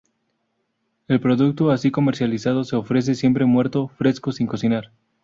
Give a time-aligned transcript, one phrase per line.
[1.07, 4.89] El producto así comercializado se ofrece siempre muerto, fresco, sin cocinar.